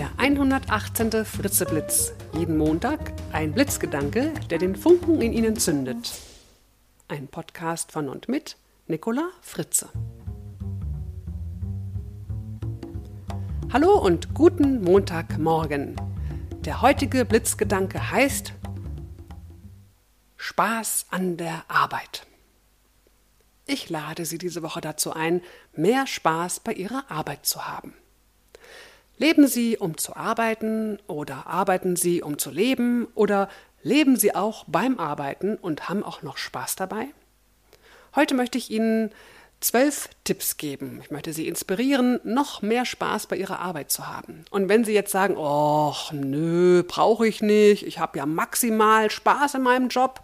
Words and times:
Der 0.00 0.12
118. 0.16 1.26
Fritzeblitz. 1.26 2.14
Jeden 2.32 2.56
Montag 2.56 3.12
ein 3.32 3.52
Blitzgedanke, 3.52 4.32
der 4.48 4.56
den 4.56 4.74
Funken 4.74 5.20
in 5.20 5.34
Ihnen 5.34 5.56
zündet. 5.56 6.10
Ein 7.08 7.28
Podcast 7.28 7.92
von 7.92 8.08
und 8.08 8.26
mit 8.26 8.56
Nicola 8.86 9.28
Fritze. 9.42 9.90
Hallo 13.70 13.98
und 13.98 14.32
guten 14.32 14.82
Montagmorgen. 14.82 15.96
Der 16.64 16.80
heutige 16.80 17.26
Blitzgedanke 17.26 18.10
heißt 18.10 18.54
Spaß 20.38 21.08
an 21.10 21.36
der 21.36 21.64
Arbeit. 21.68 22.26
Ich 23.66 23.90
lade 23.90 24.24
Sie 24.24 24.38
diese 24.38 24.62
Woche 24.62 24.80
dazu 24.80 25.12
ein, 25.12 25.42
mehr 25.74 26.06
Spaß 26.06 26.60
bei 26.60 26.72
Ihrer 26.72 27.04
Arbeit 27.10 27.44
zu 27.44 27.68
haben. 27.68 27.92
Leben 29.20 29.46
Sie, 29.46 29.76
um 29.76 29.98
zu 29.98 30.16
arbeiten 30.16 30.98
oder 31.06 31.46
arbeiten 31.46 31.94
Sie, 31.94 32.22
um 32.22 32.38
zu 32.38 32.50
leben 32.50 33.06
oder 33.14 33.50
leben 33.82 34.16
Sie 34.16 34.34
auch 34.34 34.64
beim 34.66 34.98
Arbeiten 34.98 35.56
und 35.56 35.90
haben 35.90 36.02
auch 36.02 36.22
noch 36.22 36.38
Spaß 36.38 36.76
dabei? 36.76 37.08
Heute 38.16 38.34
möchte 38.34 38.56
ich 38.56 38.70
Ihnen 38.70 39.10
zwölf 39.60 40.08
Tipps 40.24 40.56
geben. 40.56 41.00
Ich 41.04 41.10
möchte 41.10 41.34
Sie 41.34 41.48
inspirieren, 41.48 42.18
noch 42.24 42.62
mehr 42.62 42.86
Spaß 42.86 43.26
bei 43.26 43.36
Ihrer 43.36 43.58
Arbeit 43.58 43.90
zu 43.90 44.08
haben. 44.08 44.46
Und 44.50 44.70
wenn 44.70 44.84
Sie 44.84 44.94
jetzt 44.94 45.12
sagen, 45.12 45.34
oh, 45.36 45.92
nö, 46.12 46.82
brauche 46.82 47.28
ich 47.28 47.42
nicht, 47.42 47.86
ich 47.86 47.98
habe 47.98 48.16
ja 48.16 48.24
maximal 48.24 49.10
Spaß 49.10 49.56
in 49.56 49.62
meinem 49.62 49.88
Job, 49.88 50.22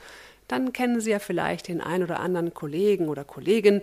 dann 0.48 0.72
kennen 0.72 1.02
Sie 1.02 1.10
ja 1.10 1.18
vielleicht 1.18 1.68
den 1.68 1.82
ein 1.82 2.02
oder 2.02 2.20
anderen 2.20 2.54
Kollegen 2.54 3.10
oder 3.10 3.24
Kollegin, 3.24 3.82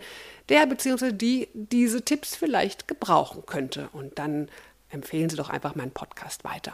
der 0.50 0.66
bzw. 0.66 1.12
die 1.12 1.50
diese 1.54 2.02
Tipps 2.02 2.36
vielleicht 2.36 2.88
gebrauchen 2.88 3.46
könnte. 3.46 3.90
Und 3.94 4.18
dann 4.18 4.50
empfehlen 4.94 5.30
Sie 5.30 5.36
doch 5.36 5.50
einfach 5.50 5.76
meinen 5.76 5.92
Podcast 5.92 6.44
weiter. 6.44 6.74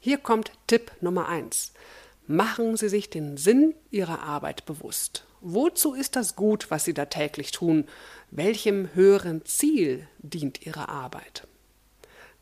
Hier 0.00 0.18
kommt 0.18 0.52
Tipp 0.66 0.92
Nummer 1.00 1.28
1. 1.28 1.72
Machen 2.26 2.76
Sie 2.76 2.88
sich 2.88 3.10
den 3.10 3.36
Sinn 3.36 3.74
Ihrer 3.90 4.22
Arbeit 4.22 4.66
bewusst. 4.66 5.24
Wozu 5.40 5.94
ist 5.94 6.16
das 6.16 6.34
gut, 6.34 6.70
was 6.70 6.84
Sie 6.84 6.94
da 6.94 7.04
täglich 7.04 7.52
tun? 7.52 7.86
Welchem 8.30 8.94
höheren 8.94 9.44
Ziel 9.44 10.08
dient 10.18 10.66
Ihre 10.66 10.88
Arbeit? 10.88 11.46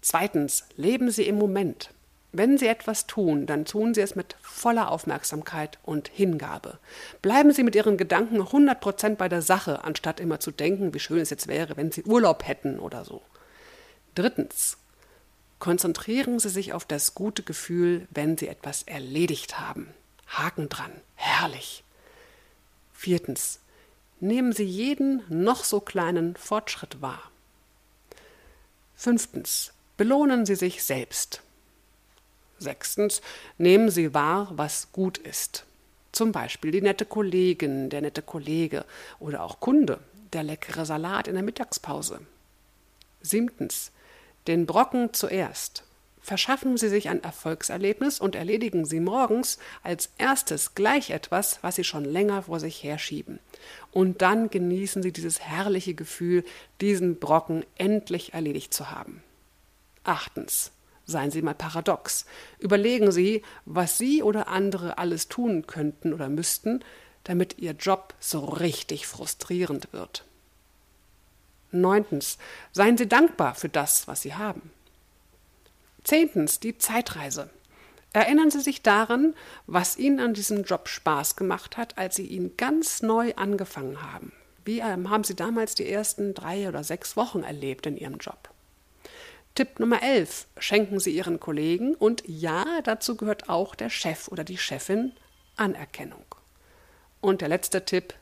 Zweitens, 0.01 0.65
leben 0.77 1.11
Sie 1.11 1.27
im 1.27 1.37
Moment. 1.37 1.91
Wenn 2.33 2.59
Sie 2.59 2.67
etwas 2.67 3.07
tun, 3.07 3.47
dann 3.47 3.65
tun 3.65 3.95
Sie 3.95 4.01
es 4.01 4.17
mit 4.17 4.37
voller 4.43 4.91
Aufmerksamkeit 4.91 5.79
und 5.85 6.09
Hingabe. 6.09 6.79
Bleiben 7.23 7.53
Sie 7.53 7.63
mit 7.63 7.77
Ihren 7.77 7.97
Gedanken 7.97 8.41
100% 8.41 9.15
bei 9.17 9.29
der 9.29 9.41
Sache, 9.41 9.85
anstatt 9.85 10.19
immer 10.19 10.41
zu 10.41 10.51
denken, 10.51 10.93
wie 10.95 10.99
schön 10.99 11.21
es 11.21 11.31
jetzt 11.31 11.47
wäre, 11.47 11.77
wenn 11.77 11.93
Sie 11.93 12.03
Urlaub 12.03 12.47
hätten 12.47 12.79
oder 12.79 13.05
so. 13.05 13.23
Drittens, 14.15 14.79
Konzentrieren 15.65 16.39
Sie 16.41 16.51
sich 16.51 16.75
auf 16.75 16.85
das 16.85 17.15
gute 17.15 17.43
Gefühl, 17.43 18.07
wenn 18.11 18.37
Sie 18.37 18.49
etwas 18.49 18.83
erledigt 18.83 19.59
haben. 19.59 19.95
Haken 20.27 20.69
dran. 20.69 20.93
Herrlich. 21.15 21.85
Viertens. 22.93 23.61
Nehmen 24.21 24.53
Sie 24.53 24.65
jeden 24.65 25.23
noch 25.31 25.65
so 25.65 25.81
kleinen 25.81 26.37
Fortschritt 26.37 27.01
wahr. 27.01 27.31
Fünftens. 28.95 29.73
Belohnen 29.97 30.45
Sie 30.45 30.55
sich 30.55 30.85
selbst. 30.85 31.41
Sechstens. 32.59 33.23
Nehmen 33.57 33.91
Sie 33.91 34.13
wahr, 34.13 34.53
was 34.55 34.93
gut 34.93 35.17
ist. 35.17 35.65
Zum 36.13 36.31
Beispiel 36.31 36.73
die 36.73 36.83
nette 36.83 37.07
Kollegin, 37.07 37.89
der 37.89 38.03
nette 38.03 38.21
Kollege 38.21 38.85
oder 39.19 39.43
auch 39.43 39.61
Kunde, 39.61 40.01
der 40.35 40.43
leckere 40.43 40.85
Salat 40.85 41.27
in 41.27 41.33
der 41.33 41.43
Mittagspause. 41.43 42.21
Siebtens 43.23 43.93
den 44.47 44.67
Brocken 44.67 45.13
zuerst. 45.13 45.85
Verschaffen 46.21 46.79
Sie 46.79 46.89
sich 46.89 47.11
ein 47.11 47.23
Erfolgserlebnis 47.23 48.19
und 48.19 48.35
erledigen 48.35 48.87
Sie 48.87 48.99
morgens 48.99 49.59
als 49.83 50.09
erstes 50.17 50.75
gleich 50.75 51.11
etwas, 51.11 51.59
was 51.61 51.77
Sie 51.77 51.85
schon 51.85 52.07
länger 52.07 52.45
vor 52.45 52.61
sich 52.61 52.83
herschieben. 52.83 53.41
Und 53.93 54.23
dann 54.23 54.49
genießen 54.49 55.03
Sie 55.03 55.13
dieses 55.13 55.41
herrliche 55.41 55.93
Gefühl, 55.93 56.43
diesen 56.81 57.19
Brocken 57.19 57.65
endlich 57.77 58.33
erledigt 58.33 58.73
zu 58.73 58.91
haben. 58.91 59.23
Achtens. 60.03 60.73
Seien 61.05 61.31
Sie 61.31 61.43
mal 61.43 61.55
paradox. 61.55 62.25
Überlegen 62.59 63.13
Sie, 63.13 63.43
was 63.67 63.99
Sie 63.99 64.23
oder 64.23 64.49
andere 64.49 64.97
alles 64.97 65.29
tun 65.29 65.67
könnten 65.67 66.15
oder 66.15 66.31
müssten, 66.31 66.83
damit 67.25 67.59
Ihr 67.59 67.73
Job 67.73 68.15
so 68.19 68.47
richtig 68.47 69.07
frustrierend 69.07 69.93
wird. 69.93 70.25
Neuntens, 71.81 72.39
seien 72.73 72.97
Sie 72.97 73.09
dankbar 73.09 73.55
für 73.55 73.69
das, 73.69 74.09
was 74.09 74.23
Sie 74.23 74.35
haben. 74.35 74.71
Zehntens, 76.05 76.61
die 76.61 76.79
Zeitreise. 76.79 77.51
Erinnern 78.13 78.51
Sie 78.51 78.61
sich 78.61 78.83
daran, 78.83 79.35
was 79.67 79.97
Ihnen 79.97 80.21
an 80.21 80.35
diesem 80.35 80.63
Job 80.63 80.89
Spaß 80.89 81.35
gemacht 81.35 81.77
hat, 81.77 81.99
als 81.99 82.17
Sie 82.17 82.27
ihn 82.27 82.57
ganz 82.57 83.03
neu 83.03 83.35
angefangen 83.35 84.01
haben. 84.03 84.33
Wie 84.65 84.79
ähm, 84.79 85.11
haben 85.11 85.25
Sie 85.25 85.35
damals 85.35 85.75
die 85.75 85.91
ersten 85.91 86.33
drei 86.33 86.69
oder 86.69 86.85
sechs 86.85 87.17
Wochen 87.17 87.43
erlebt 87.43 87.87
in 87.87 87.97
Ihrem 87.97 88.19
Job? 88.19 88.51
Tipp 89.55 89.79
Nummer 89.79 90.03
11. 90.03 90.47
Schenken 90.59 91.01
Sie 91.01 91.15
Ihren 91.15 91.39
Kollegen 91.39 91.95
und 91.95 92.23
ja, 92.27 92.81
dazu 92.83 93.17
gehört 93.17 93.49
auch 93.49 93.75
der 93.75 93.91
Chef 93.91 94.29
oder 94.29 94.45
die 94.45 94.59
Chefin 94.59 95.13
Anerkennung. 95.57 96.25
Und 97.21 97.41
der 97.41 97.49
letzte 97.49 97.85
Tipp. 97.85 98.15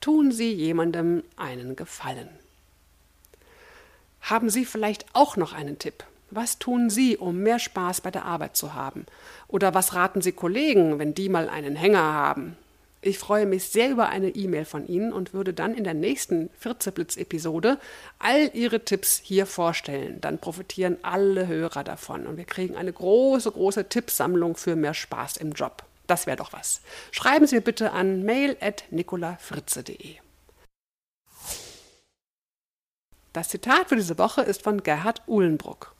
Tun 0.00 0.32
Sie 0.32 0.52
jemandem 0.52 1.22
einen 1.36 1.76
Gefallen. 1.76 2.30
Haben 4.30 4.48
Sie 4.48 4.64
vielleicht 4.64 5.06
auch 5.12 5.36
noch 5.36 5.52
einen 5.52 5.80
Tipp? 5.80 6.04
Was 6.30 6.60
tun 6.60 6.88
Sie, 6.88 7.16
um 7.16 7.38
mehr 7.38 7.58
Spaß 7.58 8.00
bei 8.00 8.12
der 8.12 8.24
Arbeit 8.24 8.56
zu 8.56 8.74
haben? 8.74 9.06
Oder 9.48 9.74
was 9.74 9.94
raten 9.94 10.22
Sie 10.22 10.30
Kollegen, 10.30 11.00
wenn 11.00 11.14
die 11.14 11.28
mal 11.28 11.48
einen 11.48 11.74
Hänger 11.74 12.12
haben? 12.12 12.56
Ich 13.02 13.18
freue 13.18 13.44
mich 13.44 13.64
sehr 13.64 13.90
über 13.90 14.08
eine 14.08 14.28
E-Mail 14.28 14.66
von 14.66 14.86
Ihnen 14.86 15.12
und 15.12 15.34
würde 15.34 15.52
dann 15.52 15.74
in 15.74 15.82
der 15.82 15.94
nächsten 15.94 16.48
Vierzeblitz-Episode 16.60 17.78
all 18.20 18.52
Ihre 18.54 18.84
Tipps 18.84 19.20
hier 19.24 19.46
vorstellen. 19.46 20.20
Dann 20.20 20.38
profitieren 20.38 20.98
alle 21.02 21.48
Hörer 21.48 21.82
davon 21.82 22.28
und 22.28 22.36
wir 22.36 22.44
kriegen 22.44 22.76
eine 22.76 22.92
große, 22.92 23.50
große 23.50 23.88
Tippsammlung 23.88 24.56
für 24.56 24.76
mehr 24.76 24.94
Spaß 24.94 25.38
im 25.38 25.50
Job. 25.54 25.82
Das 26.06 26.28
wäre 26.28 26.36
doch 26.36 26.52
was. 26.52 26.82
Schreiben 27.10 27.48
Sie 27.48 27.58
bitte 27.58 27.90
an 27.90 28.22
mail.nicolafritze.de. 28.22 30.18
Das 33.32 33.48
Zitat 33.48 33.88
für 33.88 33.96
diese 33.96 34.18
Woche 34.18 34.42
ist 34.42 34.62
von 34.62 34.82
Gerhard 34.82 35.22
Uhlenbruck. 35.26 35.94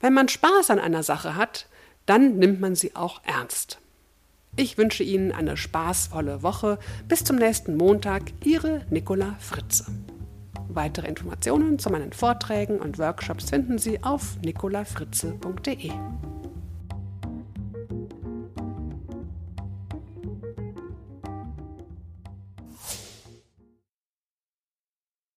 Wenn 0.00 0.14
man 0.14 0.28
Spaß 0.28 0.70
an 0.70 0.78
einer 0.78 1.02
Sache 1.02 1.36
hat, 1.36 1.66
dann 2.06 2.38
nimmt 2.38 2.60
man 2.60 2.74
sie 2.74 2.96
auch 2.96 3.20
ernst. 3.24 3.78
Ich 4.56 4.78
wünsche 4.78 5.02
Ihnen 5.02 5.32
eine 5.32 5.56
spaßvolle 5.56 6.42
Woche. 6.42 6.78
Bis 7.08 7.24
zum 7.24 7.36
nächsten 7.36 7.76
Montag, 7.76 8.22
Ihre 8.44 8.82
Nicola 8.88 9.34
Fritze. 9.40 9.86
Weitere 10.68 11.08
Informationen 11.08 11.78
zu 11.78 11.90
meinen 11.90 12.12
Vorträgen 12.12 12.80
und 12.80 12.98
Workshops 12.98 13.50
finden 13.50 13.78
Sie 13.78 14.02
auf 14.02 14.36
nicolafritze.de. 14.42 15.90